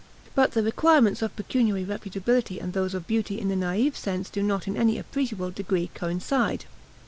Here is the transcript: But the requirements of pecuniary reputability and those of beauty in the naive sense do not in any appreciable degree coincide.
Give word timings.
But 0.33 0.53
the 0.53 0.63
requirements 0.63 1.21
of 1.21 1.35
pecuniary 1.35 1.85
reputability 1.85 2.59
and 2.59 2.73
those 2.73 2.95
of 2.95 3.05
beauty 3.05 3.39
in 3.39 3.49
the 3.49 3.55
naive 3.55 3.95
sense 3.95 4.31
do 4.31 4.41
not 4.41 4.67
in 4.67 4.75
any 4.75 4.97
appreciable 4.97 5.51
degree 5.51 5.91
coincide. 5.93 6.65